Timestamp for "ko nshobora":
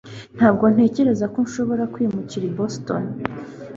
1.33-1.83